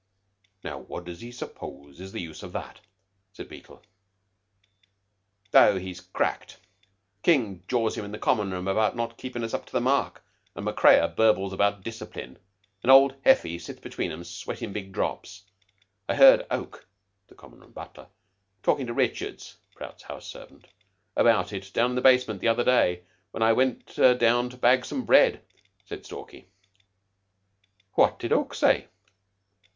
"Now 0.63 0.79
what 0.79 1.03
does 1.05 1.21
he 1.21 1.31
suppose 1.31 2.01
is 2.01 2.11
the 2.11 2.21
use 2.21 2.41
of 2.41 2.53
that?" 2.53 2.79
said 3.33 3.47
Beetle. 3.47 3.83
"Oh, 5.53 5.77
he's 5.77 6.01
cracked. 6.01 6.57
King 7.21 7.61
jaws 7.67 7.99
him 7.99 8.05
in 8.11 8.19
Common 8.19 8.49
room 8.49 8.67
about 8.67 8.95
not 8.95 9.15
keepin' 9.15 9.43
us 9.43 9.53
up 9.53 9.67
to 9.67 9.71
the 9.71 9.79
mark, 9.79 10.25
an' 10.55 10.63
Macrea 10.63 11.07
burbles 11.15 11.53
about 11.53 11.83
'dithcipline,' 11.83 12.39
an' 12.81 12.89
old 12.89 13.13
Heffy 13.23 13.61
sits 13.61 13.79
between 13.79 14.11
'em 14.11 14.23
sweatin' 14.23 14.73
big 14.73 14.91
drops. 14.91 15.43
I 16.09 16.15
heard 16.15 16.47
Oke 16.49 16.87
(the 17.27 17.35
Common 17.35 17.59
room 17.59 17.71
butler) 17.71 18.07
talking 18.63 18.87
to 18.87 18.95
Richards 18.95 19.57
(Prout's 19.75 20.01
house 20.01 20.25
servant) 20.25 20.65
about 21.15 21.53
it 21.53 21.69
down 21.73 21.91
in 21.91 21.95
the 21.95 22.01
basement 22.01 22.41
the 22.41 22.47
other 22.47 22.63
day 22.63 23.03
when 23.29 23.43
I 23.43 23.53
went 23.53 23.95
down 24.17 24.49
to 24.49 24.57
bag 24.57 24.83
some 24.83 25.05
bread," 25.05 25.43
said 25.85 26.07
Stalky. 26.07 26.47
"What 27.93 28.17
did 28.17 28.33
Oke 28.33 28.55
say?" 28.55 28.87